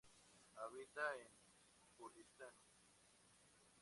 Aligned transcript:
Habita 0.61 1.05
en 1.19 1.31
Kurdistán. 1.95 2.55